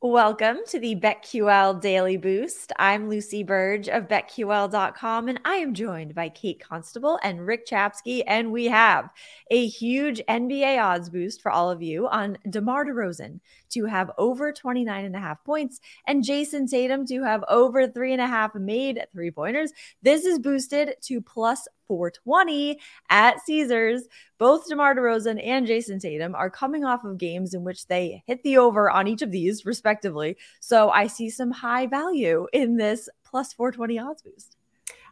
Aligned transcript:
Welcome 0.00 0.58
to 0.68 0.78
the 0.78 0.94
BetQL 0.94 1.80
Daily 1.80 2.16
Boost. 2.16 2.72
I'm 2.78 3.08
Lucy 3.08 3.42
Burge 3.42 3.88
of 3.88 4.06
BetQL.com, 4.06 5.26
and 5.26 5.40
I 5.44 5.56
am 5.56 5.74
joined 5.74 6.14
by 6.14 6.28
Kate 6.28 6.60
Constable 6.60 7.18
and 7.24 7.44
Rick 7.44 7.66
Chapsky. 7.66 8.22
And 8.24 8.52
we 8.52 8.66
have 8.66 9.10
a 9.50 9.66
huge 9.66 10.22
NBA 10.28 10.80
odds 10.80 11.10
boost 11.10 11.42
for 11.42 11.50
all 11.50 11.68
of 11.68 11.82
you 11.82 12.06
on 12.06 12.38
DeMar 12.48 12.84
DeRozan 12.84 13.40
to 13.70 13.84
have 13.86 14.10
over 14.18 14.52
29 14.52 15.04
and 15.04 15.16
a 15.16 15.20
half 15.20 15.42
points 15.44 15.80
and 16.06 16.24
Jayson 16.24 16.66
Tatum 16.66 17.06
to 17.06 17.22
have 17.22 17.44
over 17.48 17.86
three 17.86 18.12
and 18.12 18.22
a 18.22 18.26
half 18.26 18.54
made 18.54 19.04
three 19.12 19.30
pointers. 19.30 19.72
This 20.02 20.24
is 20.24 20.38
boosted 20.38 20.94
to 21.02 21.20
plus 21.20 21.66
420 21.88 22.78
at 23.10 23.40
Caesars. 23.44 24.08
Both 24.38 24.68
DeMar 24.68 24.94
DeRozan 24.94 25.44
and 25.44 25.66
Jayson 25.66 25.98
Tatum 26.00 26.34
are 26.34 26.50
coming 26.50 26.84
off 26.84 27.04
of 27.04 27.18
games 27.18 27.54
in 27.54 27.64
which 27.64 27.86
they 27.86 28.22
hit 28.26 28.42
the 28.42 28.58
over 28.58 28.90
on 28.90 29.08
each 29.08 29.22
of 29.22 29.32
these, 29.32 29.66
respectively. 29.66 30.36
So 30.60 30.90
I 30.90 31.06
see 31.06 31.30
some 31.30 31.50
high 31.50 31.86
value 31.86 32.46
in 32.52 32.76
this 32.76 33.08
plus 33.24 33.52
420 33.52 33.98
odds 33.98 34.22
boost. 34.22 34.56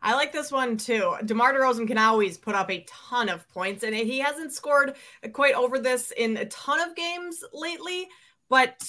I 0.02 0.14
like 0.14 0.32
this 0.32 0.52
one 0.52 0.77
too. 0.77 1.16
DeMar 1.24 1.54
DeRozan 1.54 1.88
can 1.88 1.98
always 1.98 2.38
put 2.38 2.54
up 2.54 2.70
a 2.70 2.84
ton 2.86 3.28
of 3.28 3.48
points, 3.48 3.82
and 3.82 3.94
he 3.94 4.18
hasn't 4.18 4.52
scored 4.52 4.94
quite 5.32 5.54
over 5.54 5.78
this 5.78 6.12
in 6.16 6.36
a 6.36 6.44
ton 6.46 6.80
of 6.80 6.94
games 6.94 7.42
lately. 7.52 8.08
But 8.48 8.83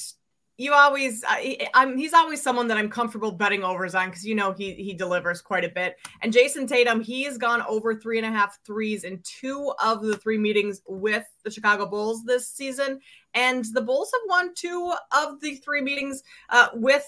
you 0.58 0.74
always 0.74 1.24
I, 1.28 1.70
am 1.76 1.98
he's 1.98 2.14
always 2.14 2.42
someone 2.42 2.68
that 2.70 2.78
I'm 2.78 2.90
comfortable 2.90 3.32
betting 3.32 3.64
overs 3.64 3.94
on 3.94 4.10
because 4.10 4.26
you 4.26 4.34
know 4.34 4.54
he 4.54 4.74
he 4.74 4.94
delivers 4.94 5.42
quite 5.42 5.64
a 5.64 5.70
bit. 5.70 5.98
And 6.22 6.34
Jayson 6.34 6.68
Tatum, 6.68 7.00
he 7.02 7.24
has 7.24 7.38
gone 7.38 7.64
over 7.68 7.96
three 7.96 8.18
and 8.18 8.26
a 8.26 8.32
half 8.32 8.58
threes 8.66 9.04
in 9.04 9.22
two 9.24 9.72
of 9.84 10.02
the 10.02 10.18
three 10.18 10.38
meetings 10.38 10.82
with 10.88 11.26
the 11.44 11.52
Chicago 11.52 11.86
Bulls 11.86 12.24
this 12.24 12.50
season, 12.50 13.00
and 13.36 13.66
the 13.74 13.82
Bulls 13.82 14.12
have 14.12 14.28
won 14.28 14.54
two 14.56 14.94
of 15.16 15.40
the 15.42 15.56
three 15.56 15.82
meetings 15.82 16.24
uh, 16.50 16.70
with 16.74 17.06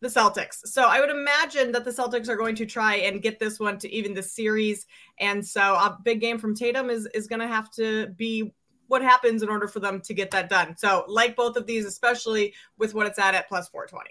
the 0.00 0.08
Celtics. 0.08 0.58
So 0.64 0.84
I 0.84 1.00
would 1.00 1.10
imagine 1.10 1.72
that 1.72 1.84
the 1.84 1.90
Celtics 1.90 2.28
are 2.28 2.36
going 2.36 2.54
to 2.54 2.66
try 2.66 2.96
and 2.96 3.20
get 3.20 3.38
this 3.38 3.58
one 3.58 3.78
to 3.78 3.92
even 3.92 4.14
the 4.14 4.22
series. 4.22 4.86
And 5.18 5.44
so 5.44 5.60
a 5.60 5.98
big 6.04 6.20
game 6.20 6.38
from 6.38 6.54
Tatum 6.54 6.88
is 6.88 7.06
is 7.12 7.26
going 7.26 7.40
to 7.40 7.48
have 7.48 7.70
to 7.72 8.06
be 8.16 8.54
what 8.88 9.02
happens 9.02 9.42
in 9.42 9.48
order 9.48 9.68
for 9.68 9.80
them 9.80 10.00
to 10.00 10.14
get 10.14 10.32
that 10.32 10.48
done. 10.48 10.76
So, 10.76 11.04
like 11.06 11.36
both 11.36 11.56
of 11.56 11.66
these, 11.66 11.86
especially 11.86 12.54
with 12.76 12.94
what 12.94 13.06
it's 13.06 13.18
at 13.18 13.34
at 13.34 13.48
plus 13.48 13.68
420. 13.68 14.10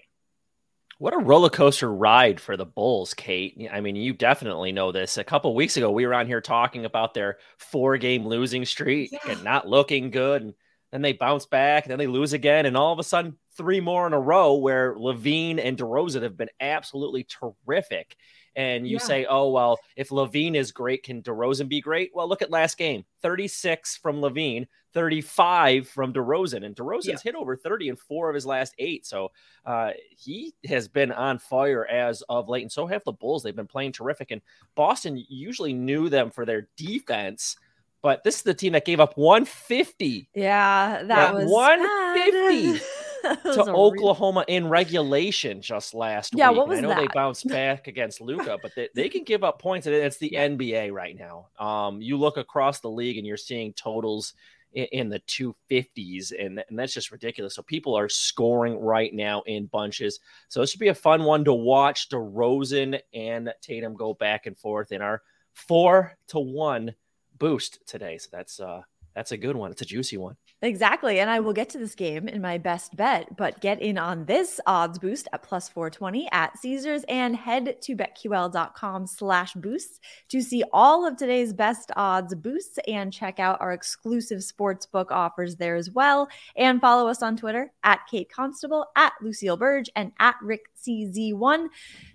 What 0.98 1.14
a 1.14 1.18
roller 1.18 1.50
coaster 1.50 1.92
ride 1.92 2.40
for 2.40 2.56
the 2.56 2.66
Bulls, 2.66 3.14
Kate. 3.14 3.68
I 3.70 3.80
mean, 3.80 3.94
you 3.94 4.12
definitely 4.12 4.72
know 4.72 4.90
this. 4.90 5.16
A 5.16 5.22
couple 5.22 5.54
weeks 5.54 5.76
ago, 5.76 5.92
we 5.92 6.04
were 6.04 6.14
on 6.14 6.26
here 6.26 6.40
talking 6.40 6.84
about 6.84 7.14
their 7.14 7.38
four 7.56 7.98
game 7.98 8.26
losing 8.26 8.64
streak 8.64 9.12
yeah. 9.12 9.18
and 9.28 9.44
not 9.44 9.68
looking 9.68 10.10
good. 10.10 10.42
And 10.42 10.54
then 10.90 11.02
they 11.02 11.12
bounce 11.12 11.46
back, 11.46 11.84
and 11.84 11.90
then 11.92 12.00
they 12.00 12.08
lose 12.08 12.32
again. 12.32 12.66
And 12.66 12.76
all 12.76 12.92
of 12.92 12.98
a 12.98 13.04
sudden, 13.04 13.36
three 13.56 13.78
more 13.78 14.08
in 14.08 14.12
a 14.12 14.18
row 14.18 14.54
where 14.54 14.96
LaVine 14.96 15.60
and 15.62 15.78
DeRozan 15.78 16.22
have 16.22 16.36
been 16.36 16.50
absolutely 16.58 17.24
terrific 17.24 18.16
and 18.58 18.88
you 18.88 18.94
yeah. 18.94 19.04
say, 19.04 19.26
oh, 19.26 19.50
well, 19.50 19.78
if 19.94 20.08
LaVine 20.08 20.56
is 20.56 20.72
great, 20.72 21.04
can 21.04 21.22
DeRozan 21.22 21.68
be 21.68 21.80
great? 21.80 22.10
Well, 22.12 22.28
look 22.28 22.42
at 22.42 22.50
last 22.50 22.76
game 22.76 23.04
36 23.22 23.98
from 23.98 24.20
LaVine, 24.20 24.66
35 24.94 25.88
from 25.88 26.12
DeRozan. 26.12 26.66
And 26.66 26.74
DeRozan's 26.74 27.06
yeah. 27.06 27.16
hit 27.22 27.34
over 27.36 27.54
30 27.54 27.90
in 27.90 27.94
four 27.94 28.28
of 28.28 28.34
his 28.34 28.44
last 28.44 28.74
eight. 28.80 29.06
So 29.06 29.30
uh, 29.64 29.92
he 30.10 30.54
has 30.66 30.88
been 30.88 31.12
on 31.12 31.38
fire 31.38 31.86
as 31.86 32.22
of 32.28 32.48
late. 32.48 32.62
And 32.62 32.72
so 32.72 32.88
have 32.88 33.04
the 33.04 33.12
Bulls. 33.12 33.44
They've 33.44 33.54
been 33.54 33.68
playing 33.68 33.92
terrific. 33.92 34.32
And 34.32 34.42
Boston 34.74 35.24
usually 35.28 35.72
knew 35.72 36.08
them 36.08 36.32
for 36.32 36.44
their 36.44 36.66
defense 36.76 37.56
but 38.00 38.22
this 38.22 38.36
is 38.36 38.42
the 38.42 38.54
team 38.54 38.74
that 38.74 38.84
gave 38.84 39.00
up 39.00 39.16
150. 39.16 40.28
Yeah, 40.32 41.02
that 41.02 41.34
was 41.34 41.50
150. 41.50 42.80
to 43.42 43.70
Oklahoma 43.70 44.44
real... 44.48 44.56
in 44.56 44.68
regulation 44.68 45.60
just 45.60 45.94
last 45.94 46.34
yeah, 46.34 46.50
week. 46.50 46.58
What 46.58 46.68
was 46.68 46.78
I 46.78 46.82
know 46.82 46.88
that? 46.88 47.00
they 47.00 47.08
bounced 47.08 47.48
back 47.48 47.86
against 47.86 48.20
Luka, 48.20 48.58
but 48.60 48.72
they, 48.74 48.88
they 48.94 49.08
can 49.08 49.24
give 49.24 49.44
up 49.44 49.60
points. 49.60 49.86
And 49.86 49.94
it's 49.94 50.18
the 50.18 50.30
NBA 50.30 50.92
right 50.92 51.16
now. 51.18 51.48
Um, 51.58 52.00
you 52.00 52.16
look 52.16 52.36
across 52.36 52.80
the 52.80 52.90
league 52.90 53.18
and 53.18 53.26
you're 53.26 53.36
seeing 53.36 53.72
totals 53.72 54.34
in, 54.72 54.86
in 54.86 55.08
the 55.08 55.20
250s, 55.20 56.32
and, 56.38 56.62
and 56.68 56.78
that's 56.78 56.94
just 56.94 57.10
ridiculous. 57.10 57.54
So 57.54 57.62
people 57.62 57.96
are 57.96 58.08
scoring 58.08 58.78
right 58.78 59.12
now 59.12 59.42
in 59.46 59.66
bunches. 59.66 60.20
So 60.48 60.62
it 60.62 60.68
should 60.68 60.80
be 60.80 60.88
a 60.88 60.94
fun 60.94 61.24
one 61.24 61.44
to 61.44 61.54
watch. 61.54 62.08
DeRozan 62.08 63.00
and 63.12 63.52
Tatum 63.62 63.94
go 63.94 64.14
back 64.14 64.46
and 64.46 64.56
forth 64.56 64.92
in 64.92 65.02
our 65.02 65.22
four 65.54 66.16
to 66.28 66.38
one 66.38 66.94
boost 67.38 67.78
today. 67.86 68.18
So 68.18 68.28
that's 68.32 68.60
uh 68.60 68.82
that's 69.18 69.32
a 69.32 69.36
good 69.36 69.56
one. 69.56 69.72
It's 69.72 69.82
a 69.82 69.84
juicy 69.84 70.16
one. 70.16 70.36
Exactly. 70.62 71.18
And 71.18 71.28
I 71.28 71.40
will 71.40 71.52
get 71.52 71.70
to 71.70 71.78
this 71.78 71.96
game 71.96 72.28
in 72.28 72.40
my 72.40 72.56
best 72.56 72.96
bet, 72.96 73.36
but 73.36 73.60
get 73.60 73.82
in 73.82 73.98
on 73.98 74.26
this 74.26 74.60
odds 74.64 75.00
boost 75.00 75.26
at 75.32 75.42
plus 75.42 75.68
420 75.68 76.28
at 76.30 76.56
Caesars 76.56 77.04
and 77.08 77.34
head 77.34 77.82
to 77.82 77.96
betql.com 77.96 79.08
slash 79.08 79.54
boosts 79.54 79.98
to 80.28 80.40
see 80.40 80.62
all 80.72 81.04
of 81.04 81.16
today's 81.16 81.52
best 81.52 81.90
odds 81.96 82.32
boosts 82.36 82.78
and 82.86 83.12
check 83.12 83.40
out 83.40 83.60
our 83.60 83.72
exclusive 83.72 84.38
sportsbook 84.38 85.10
offers 85.10 85.56
there 85.56 85.74
as 85.74 85.90
well. 85.90 86.28
And 86.54 86.80
follow 86.80 87.08
us 87.08 87.20
on 87.20 87.36
Twitter 87.36 87.72
at 87.82 88.06
Kate 88.08 88.30
Constable, 88.30 88.86
at 88.94 89.14
Lucille 89.20 89.56
Burge, 89.56 89.90
and 89.96 90.12
at 90.20 90.36
Rick 90.40 90.66
CZ1. 90.80 91.66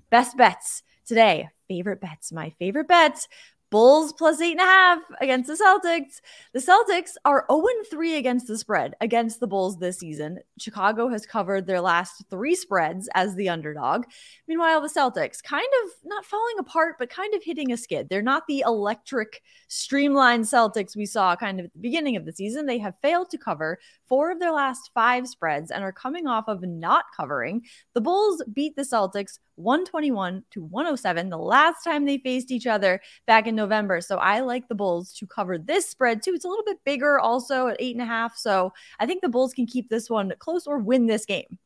Best 0.09 0.37
bets 0.37 0.83
today. 1.05 1.49
Favorite 1.67 2.01
bets. 2.01 2.31
My 2.31 2.51
favorite 2.59 2.87
bets 2.87 3.27
Bulls 3.73 4.13
plus 4.13 4.39
eight 4.39 4.51
and 4.51 4.59
a 4.59 4.65
half 4.65 4.99
against 5.19 5.47
the 5.47 5.55
Celtics. 5.55 6.21
The 6.53 6.59
Celtics 6.59 7.15
are 7.25 7.47
0 7.49 7.63
3 7.89 8.17
against 8.17 8.45
the 8.45 8.55
spread 8.55 8.93
against 9.01 9.39
the 9.39 9.47
Bulls 9.47 9.79
this 9.79 9.97
season. 9.97 10.37
Chicago 10.59 11.07
has 11.07 11.25
covered 11.25 11.65
their 11.65 11.81
last 11.81 12.23
three 12.29 12.53
spreads 12.53 13.09
as 13.15 13.33
the 13.33 13.49
underdog. 13.49 14.05
Meanwhile, 14.47 14.81
the 14.81 14.89
Celtics 14.89 15.41
kind 15.41 15.65
of 15.83 15.89
not 16.05 16.23
falling 16.23 16.59
apart, 16.59 16.97
but 16.99 17.09
kind 17.09 17.33
of 17.33 17.43
hitting 17.43 17.71
a 17.71 17.77
skid. 17.77 18.09
They're 18.09 18.21
not 18.21 18.43
the 18.47 18.59
electric, 18.59 19.41
streamlined 19.69 20.43
Celtics 20.43 20.95
we 20.95 21.07
saw 21.07 21.35
kind 21.35 21.59
of 21.59 21.65
at 21.65 21.73
the 21.73 21.79
beginning 21.79 22.15
of 22.15 22.25
the 22.25 22.31
season. 22.31 22.67
They 22.67 22.77
have 22.77 22.93
failed 23.01 23.31
to 23.31 23.39
cover 23.39 23.79
four 24.07 24.29
of 24.29 24.39
their 24.39 24.51
last 24.51 24.91
five 24.93 25.27
spreads 25.27 25.71
and 25.71 25.83
are 25.83 25.91
coming 25.91 26.27
off 26.27 26.47
of 26.47 26.61
not 26.61 27.05
covering. 27.17 27.63
The 27.95 28.01
Bulls 28.01 28.43
beat 28.53 28.75
the 28.75 28.83
Celtics 28.83 29.39
121 29.55 30.43
to 30.51 30.63
107 30.63 31.29
the 31.29 31.37
last 31.37 31.83
time 31.83 32.05
they 32.05 32.17
faced 32.17 32.51
each 32.51 32.67
other 32.67 33.01
back 33.25 33.47
in 33.47 33.55
November. 33.55 33.62
So 34.01 34.17
I 34.17 34.41
like 34.41 34.67
the 34.67 34.75
Bulls 34.75 35.13
to 35.13 35.27
cover 35.27 35.57
this 35.57 35.87
spread 35.87 36.23
too. 36.23 36.33
It's 36.33 36.45
a 36.45 36.49
little 36.49 36.65
bit 36.65 36.77
bigger 36.85 37.19
also 37.19 37.67
at 37.67 37.77
eight 37.79 37.95
and 37.95 38.01
a 38.01 38.05
half. 38.05 38.37
So 38.37 38.73
I 38.99 39.05
think 39.05 39.21
the 39.21 39.29
Bulls 39.29 39.53
can 39.53 39.65
keep 39.65 39.89
this 39.89 40.09
one 40.09 40.33
close 40.39 40.67
or 40.67 40.79
win 40.79 41.07
this 41.07 41.25
game. 41.25 41.57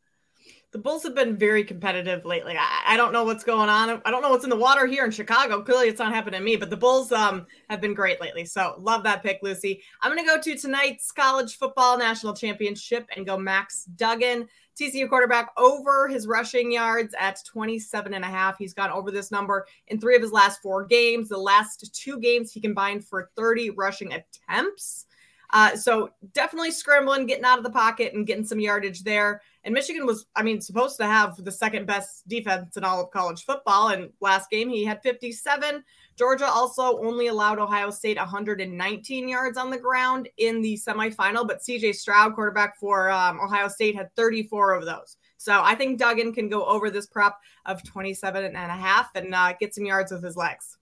The 0.72 0.80
Bulls 0.80 1.04
have 1.04 1.16
been 1.16 1.38
very 1.38 1.64
competitive 1.64 2.26
lately. 2.26 2.56
I, 2.58 2.94
I, 2.94 2.98
don't 2.98 3.14
know 3.14 3.24
what's 3.24 3.44
going 3.44 3.70
on. 3.70 4.02
I 4.06 4.12
don't 4.12 4.22
know 4.22 4.30
what's 4.30 4.44
in 4.44 4.50
the 4.50 4.58
water 4.58 4.86
here 4.86 5.06
in 5.06 5.12
Chicago. 5.12 5.62
Clearly, 5.62 5.88
it's 5.88 6.00
not 6.00 6.14
happening 6.14 6.40
to 6.40 6.46
me, 6.46 6.58
but 6.58 6.70
the 6.70 6.76
Bulls 6.76 7.12
um, 7.14 7.48
have 7.70 7.80
been 7.80 7.94
great 7.94 8.20
lately. 8.20 8.44
So, 8.44 8.76
love 8.78 9.02
that 9.04 9.24
pick, 9.24 9.40
Lucy. 9.42 9.82
I'm 10.02 10.14
going 10.14 10.24
to 10.24 10.30
go 10.30 10.42
to 10.42 10.56
tonight's 10.58 11.12
college 11.12 11.58
football 11.58 11.98
national 11.98 12.34
championship 12.34 13.08
and 13.16 13.26
go 13.26 13.38
Max 13.38 13.86
Duggan 13.86 14.50
TCU 14.80 15.10
quarterback 15.10 15.50
over 15.58 16.08
his 16.08 16.28
rushing 16.28 16.72
yards 16.72 17.16
at 17.20 17.44
27 17.46 18.14
and 18.14 18.24
a 18.24 18.28
half. 18.28 18.60
He's 18.60 18.76
gone 18.76 18.92
over 18.92 19.10
this 19.10 19.32
number 19.32 19.66
in 19.88 20.00
three 20.00 20.16
of 20.16 20.22
his 20.22 20.32
last 20.32 20.62
four 20.62 20.86
games. 20.86 21.30
The 21.30 21.38
last 21.38 21.92
two 21.96 22.20
games, 22.20 22.52
he 22.52 22.62
combined 22.62 23.04
for 23.04 23.32
30 23.36 23.72
rushing 23.72 24.14
attempts. 24.14 25.07
Uh, 25.52 25.76
so 25.76 26.10
definitely 26.34 26.72
scrambling, 26.72 27.26
getting 27.26 27.46
out 27.46 27.58
of 27.58 27.64
the 27.64 27.70
pocket 27.70 28.14
and 28.14 28.28
getting 28.28 28.46
some 28.46 28.60
yardage 28.60 29.04
there. 29.04 29.42
And 29.64 29.74
Michigan 29.74 30.06
was, 30.06 30.26
I 30.36 30.44
mean, 30.44 30.62
supposed 30.62 30.98
to 30.98 31.06
have 31.06 31.44
the 31.44 31.52
second 31.52 31.86
best 31.86 32.28
defense 32.28 32.78
in 32.78 32.84
all 32.84 33.02
of 33.02 33.12
college 33.12 33.46
football. 33.46 33.90
And 33.90 34.10
last 34.22 34.50
game, 34.50 34.70
he 34.70 34.84
had 34.84 35.02
57. 35.04 35.84
Georgia 36.18 36.48
also 36.48 37.00
only 37.04 37.28
allowed 37.28 37.60
Ohio 37.60 37.90
State 37.90 38.18
119 38.18 39.30
yards 39.30 39.58
on 39.58 39.70
the 39.70 39.78
ground 39.78 40.28
in 40.38 40.62
the 40.62 40.76
semifinal, 40.76 41.48
but 41.48 41.62
CJ 41.62 41.96
Stroud, 41.96 42.34
quarterback 42.34 42.78
for 42.78 43.10
um, 43.10 43.40
Ohio 43.40 43.68
State, 43.68 43.96
had 43.96 44.14
34 44.16 44.74
of 44.74 44.86
those. 44.86 45.18
So 45.38 45.62
I 45.64 45.76
think 45.76 46.00
Duggan 46.00 46.34
can 46.34 46.50
go 46.50 46.66
over 46.66 46.90
this 46.90 47.06
prop 47.06 47.40
of 47.66 47.84
27 47.84 48.44
and 48.44 48.56
a 48.56 48.60
half 48.60 49.12
and 49.16 49.34
uh, 49.34 49.54
get 49.60 49.76
some 49.76 49.86
yards 49.86 50.12
with 50.12 50.24
his 50.24 50.36
legs. 50.36 50.78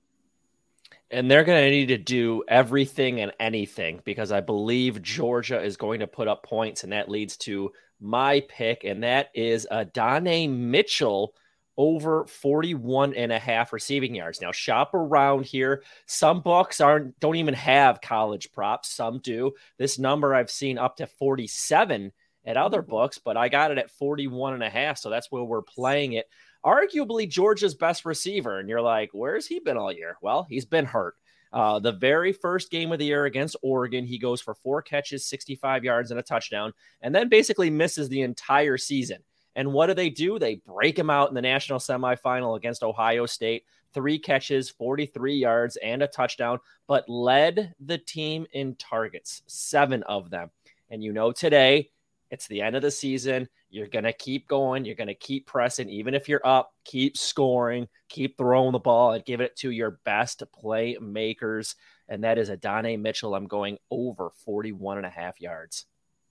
And 1.11 1.29
they're 1.29 1.43
going 1.43 1.63
to 1.63 1.69
need 1.69 1.87
to 1.87 1.97
do 1.97 2.43
everything 2.47 3.21
and 3.21 3.31
anything 3.39 4.01
because 4.05 4.31
I 4.31 4.41
believe 4.41 5.01
Georgia 5.01 5.61
is 5.61 5.77
going 5.77 5.99
to 5.99 6.07
put 6.07 6.27
up 6.27 6.43
points, 6.43 6.83
and 6.83 6.91
that 6.93 7.09
leads 7.09 7.37
to 7.37 7.71
my 7.99 8.41
pick, 8.49 8.83
and 8.83 9.03
that 9.03 9.29
is 9.33 9.67
Adonai 9.69 10.47
Mitchell 10.47 11.33
over 11.77 12.25
41 12.25 13.13
and 13.15 13.31
a 13.31 13.39
half 13.39 13.73
receiving 13.73 14.15
yards. 14.15 14.41
Now 14.41 14.51
shop 14.51 14.93
around 14.93 15.45
here. 15.45 15.83
Some 16.05 16.41
books 16.41 16.79
aren't 16.79 17.19
don't 17.19 17.35
even 17.35 17.53
have 17.53 18.01
college 18.01 18.51
props, 18.51 18.91
some 18.91 19.19
do. 19.19 19.53
This 19.77 19.99
number 19.99 20.33
I've 20.33 20.51
seen 20.51 20.77
up 20.77 20.97
to 20.97 21.07
47 21.07 22.11
at 22.45 22.57
other 22.57 22.81
books, 22.81 23.17
but 23.17 23.37
I 23.37 23.49
got 23.49 23.71
it 23.71 23.77
at 23.77 23.91
41 23.91 24.53
and 24.53 24.63
a 24.63 24.69
half, 24.69 24.97
so 24.97 25.09
that's 25.09 25.31
where 25.31 25.43
we're 25.43 25.61
playing 25.61 26.13
it. 26.13 26.27
Arguably 26.65 27.29
Georgia's 27.29 27.75
best 27.75 28.05
receiver 28.05 28.59
and 28.59 28.67
you're 28.67 28.81
like, 28.81 29.11
"Where's 29.13 29.45
he 29.47 29.59
been 29.59 29.77
all 29.77 29.91
year?" 29.91 30.17
Well, 30.21 30.43
he's 30.49 30.65
been 30.65 30.85
hurt. 30.85 31.15
Uh, 31.53 31.79
the 31.79 31.91
very 31.93 32.33
first 32.33 32.69
game 32.69 32.91
of 32.91 32.99
the 32.99 33.05
year 33.05 33.25
against 33.25 33.55
Oregon, 33.61 34.05
he 34.05 34.17
goes 34.17 34.41
for 34.41 34.53
four 34.53 34.81
catches, 34.81 35.25
65 35.25 35.85
yards, 35.85 36.11
and 36.11 36.19
a 36.19 36.23
touchdown, 36.23 36.73
and 37.01 37.15
then 37.15 37.29
basically 37.29 37.69
misses 37.69 38.09
the 38.09 38.21
entire 38.21 38.77
season. 38.77 39.19
And 39.55 39.71
what 39.71 39.87
do 39.87 39.93
they 39.93 40.09
do? 40.09 40.37
They 40.37 40.55
break 40.55 40.99
him 40.99 41.09
out 41.09 41.29
in 41.29 41.35
the 41.35 41.41
national 41.41 41.79
semifinal 41.79 42.57
against 42.57 42.83
Ohio 42.83 43.25
State. 43.25 43.63
Three 43.93 44.19
catches, 44.19 44.69
43 44.69 45.35
yards, 45.35 45.77
and 45.77 46.01
a 46.03 46.07
touchdown, 46.07 46.59
but 46.87 47.07
led 47.07 47.73
the 47.79 47.99
team 47.99 48.45
in 48.51 48.75
targets, 48.75 49.41
seven 49.47 50.03
of 50.03 50.29
them. 50.29 50.51
And 50.89 51.01
you 51.01 51.13
know, 51.13 51.31
today 51.31 51.89
it's 52.35 52.47
the 52.47 52.61
end 52.61 52.75
of 52.75 52.81
the 52.81 52.91
season. 52.91 53.47
You're 53.69 53.87
going 53.87 54.03
to 54.03 54.11
keep 54.11 54.45
going. 54.47 54.83
You're 54.83 54.95
going 54.95 55.07
to 55.07 55.15
keep 55.15 55.47
pressing. 55.47 55.89
Even 55.89 56.13
if 56.13 56.27
you're 56.27 56.45
up, 56.45 56.73
keep 56.83 57.15
scoring, 57.15 57.87
keep 58.09 58.37
throwing 58.37 58.73
the 58.73 58.79
ball, 58.79 59.13
and 59.13 59.23
give 59.23 59.39
it 59.39 59.55
to 59.59 59.71
your 59.71 59.99
best 60.03 60.43
playmakers. 60.61 61.75
And 62.09 62.25
that 62.25 62.37
is 62.37 62.49
Adonai 62.49 62.97
Mitchell. 62.97 63.35
I'm 63.35 63.47
going 63.47 63.77
over 63.89 64.31
41 64.43 64.97
and 64.97 65.05
a 65.05 65.09
half 65.09 65.39
yards. 65.39 65.85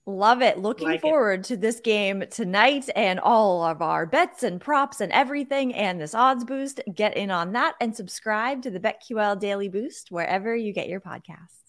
Love 0.05 0.43
it. 0.43 0.59
Looking 0.59 0.89
like 0.89 1.01
forward 1.01 1.39
it. 1.39 1.45
to 1.45 1.57
this 1.57 1.79
game 1.79 2.23
tonight 2.29 2.87
and 2.95 3.19
all 3.19 3.63
of 3.63 3.81
our 3.81 4.05
bets 4.05 4.43
and 4.43 4.61
props 4.61 5.01
and 5.01 5.11
everything 5.11 5.73
and 5.73 5.99
this 5.99 6.13
odds 6.13 6.43
boost. 6.43 6.81
Get 6.93 7.17
in 7.17 7.31
on 7.31 7.53
that 7.53 7.73
and 7.81 7.95
subscribe 7.95 8.61
to 8.61 8.69
the 8.69 8.79
BetQL 8.79 9.39
Daily 9.39 9.69
Boost 9.69 10.11
wherever 10.11 10.55
you 10.55 10.71
get 10.71 10.87
your 10.87 11.01
podcasts. 11.01 11.64